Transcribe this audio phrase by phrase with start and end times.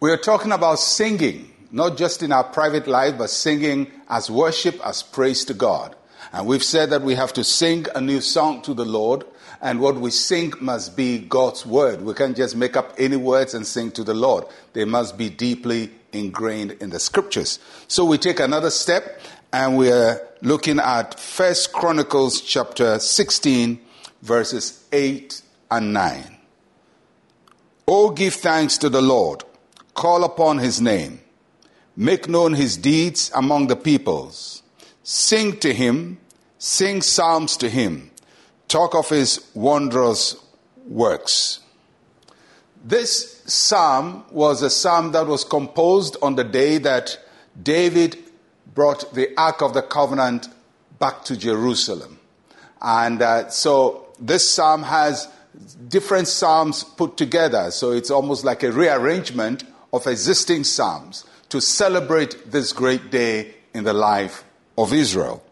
[0.00, 4.80] We are talking about singing, not just in our private life, but singing as worship,
[4.86, 5.96] as praise to God.
[6.32, 9.24] And we've said that we have to sing a new song to the Lord,
[9.60, 12.02] and what we sing must be God's word.
[12.02, 14.44] We can't just make up any words and sing to the Lord.
[14.72, 17.58] They must be deeply ingrained in the scriptures.
[17.88, 19.20] So we take another step,
[19.52, 23.80] and we're looking at First Chronicles chapter 16,
[24.22, 25.42] verses 8
[25.72, 26.36] and 9.
[27.88, 29.42] Oh, give thanks to the Lord
[29.98, 31.18] Call upon his name.
[31.96, 34.62] Make known his deeds among the peoples.
[35.02, 36.18] Sing to him.
[36.56, 38.12] Sing psalms to him.
[38.68, 40.36] Talk of his wondrous
[40.86, 41.58] works.
[42.84, 47.18] This psalm was a psalm that was composed on the day that
[47.60, 48.18] David
[48.72, 50.46] brought the Ark of the Covenant
[51.00, 52.20] back to Jerusalem.
[52.80, 55.26] And uh, so this psalm has
[55.88, 57.72] different psalms put together.
[57.72, 63.84] So it's almost like a rearrangement of existing Psalms to celebrate this great day in
[63.84, 64.44] the life
[64.76, 65.42] of Israel.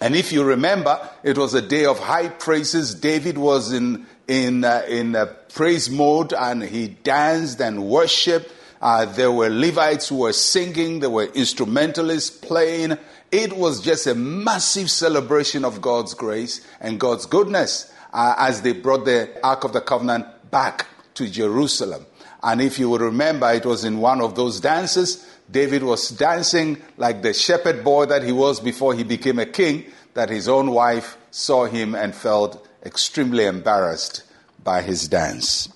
[0.00, 2.94] And if you remember, it was a day of high praises.
[2.94, 5.16] David was in, in, uh, in
[5.54, 8.52] praise mode and he danced and worshiped.
[8.80, 12.98] Uh, there were Levites who were singing, there were instrumentalists playing.
[13.32, 18.72] It was just a massive celebration of God's grace and God's goodness uh, as they
[18.72, 22.06] brought the Ark of the Covenant back to Jerusalem.
[22.42, 25.26] And if you would remember, it was in one of those dances.
[25.50, 29.84] David was dancing like the shepherd boy that he was before he became a king,
[30.14, 34.22] that his own wife saw him and felt extremely embarrassed
[34.62, 35.68] by his dance.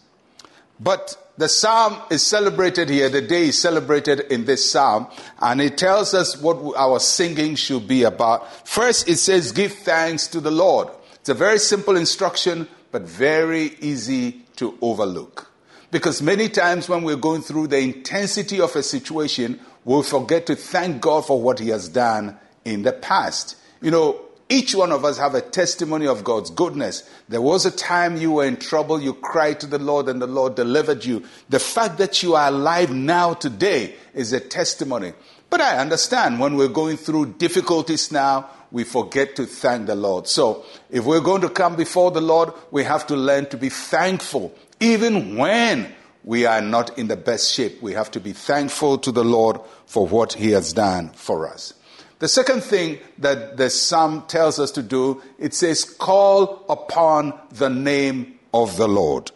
[0.78, 5.08] But the psalm is celebrated here, the day is celebrated in this psalm,
[5.40, 8.68] and it tells us what our singing should be about.
[8.68, 10.88] First, it says, Give thanks to the Lord.
[11.14, 15.50] It's a very simple instruction, but very easy to overlook.
[15.90, 20.56] Because many times when we're going through the intensity of a situation, we'll forget to
[20.56, 23.56] thank God for what He has done in the past.
[23.80, 27.08] You know, each one of us have a testimony of God's goodness.
[27.28, 30.26] There was a time you were in trouble, you cried to the Lord and the
[30.26, 31.24] Lord delivered you.
[31.48, 35.12] The fact that you are alive now today is a testimony.
[35.50, 40.28] But I understand when we're going through difficulties now, we forget to thank the Lord.
[40.28, 43.68] So if we're going to come before the Lord, we have to learn to be
[43.68, 45.92] thankful even when
[46.24, 49.60] we are not in the best shape, we have to be thankful to the Lord
[49.86, 51.74] for what He has done for us.
[52.18, 57.70] The second thing that the psalm tells us to do, it says, call upon the
[57.70, 59.30] name of the Lord.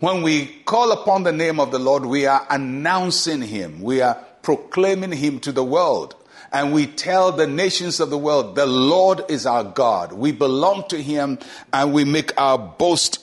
[0.00, 3.82] When we call upon the name of the Lord, we are announcing Him.
[3.82, 6.14] We are proclaiming Him to the world.
[6.52, 10.12] And we tell the nations of the world, the Lord is our God.
[10.12, 11.38] We belong to Him
[11.72, 13.22] and we make our boast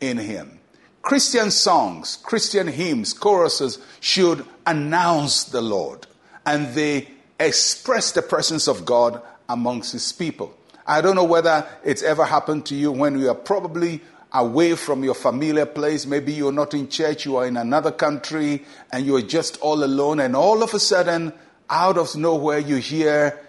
[0.00, 0.58] in Him.
[1.02, 6.06] Christian songs, Christian hymns, choruses should announce the Lord
[6.46, 7.08] and they
[7.38, 10.56] express the presence of God amongst His people.
[10.86, 14.02] I don't know whether it's ever happened to you when you are probably
[14.34, 16.04] away from your familiar place.
[16.04, 20.20] Maybe you're not in church, you are in another country, and you're just all alone,
[20.20, 21.32] and all of a sudden,
[21.70, 23.40] out of nowhere, you hear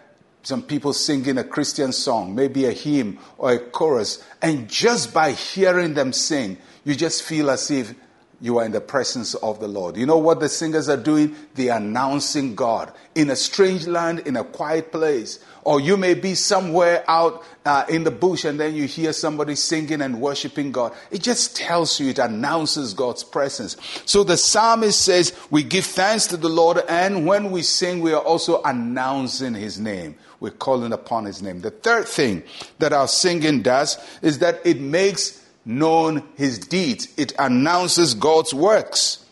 [0.44, 5.32] some people singing a Christian song, maybe a hymn or a chorus, and just by
[5.32, 7.96] hearing them sing, you just feel as if
[8.42, 9.96] you are in the presence of the Lord.
[9.98, 11.36] You know what the singers are doing?
[11.56, 15.40] They are announcing God in a strange land, in a quiet place.
[15.64, 19.56] Or you may be somewhere out uh, in the bush and then you hear somebody
[19.56, 20.94] singing and worshiping God.
[21.12, 23.78] It just tells you, it announces God's presence.
[24.06, 28.14] So the psalmist says, We give thanks to the Lord, and when we sing, we
[28.14, 30.16] are also announcing his name.
[30.40, 31.62] We're calling upon his name.
[31.62, 32.44] The third thing
[32.80, 39.26] that our singing does is that it makes known his deeds, it announces God's works.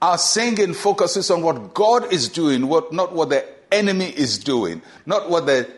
[0.00, 4.82] Our singing focuses on what God is doing, what, not what the enemy is doing,
[5.06, 5.70] not what the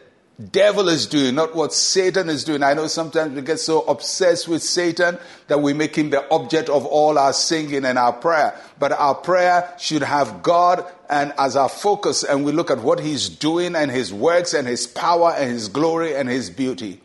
[0.50, 2.62] devil is doing, not what Satan is doing.
[2.62, 5.19] I know sometimes we get so obsessed with Satan
[5.49, 8.58] that we make him the object of all our singing and our prayer.
[8.79, 13.00] But our prayer should have God and as our focus and we look at what
[13.00, 17.00] he's doing and his works and his power and his glory and his beauty.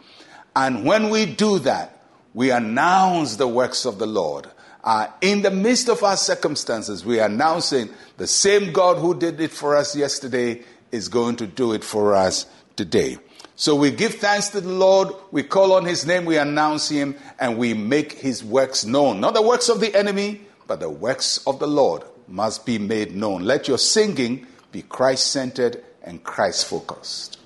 [0.55, 2.00] And when we do that,
[2.33, 4.47] we announce the works of the Lord.
[4.83, 9.39] Uh, in the midst of our circumstances, we are announcing the same God who did
[9.39, 12.45] it for us yesterday is going to do it for us
[12.75, 13.17] today.
[13.55, 17.15] So we give thanks to the Lord, we call on his name, we announce him,
[17.39, 19.19] and we make his works known.
[19.19, 23.15] Not the works of the enemy, but the works of the Lord must be made
[23.15, 23.43] known.
[23.43, 27.37] Let your singing be Christ centered and Christ focused.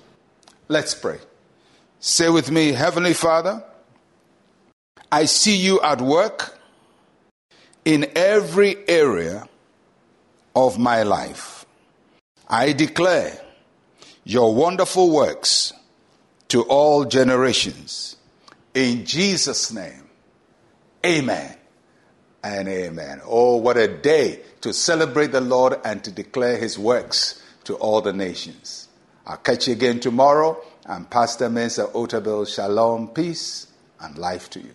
[0.68, 1.18] Let's pray.
[2.00, 3.62] Say with me, Heavenly Father,
[5.10, 6.58] I see you at work
[7.84, 9.48] in every area
[10.54, 11.64] of my life.
[12.48, 13.40] I declare
[14.24, 15.72] your wonderful works
[16.48, 18.16] to all generations.
[18.74, 20.04] In Jesus' name,
[21.04, 21.56] amen
[22.42, 23.20] and amen.
[23.24, 28.00] Oh, what a day to celebrate the Lord and to declare his works to all
[28.00, 28.88] the nations.
[29.26, 30.62] I'll catch you again tomorrow.
[30.84, 32.46] I'm Pastor Mensa Otabil.
[32.52, 33.66] Shalom, peace,
[34.00, 34.72] and life to you.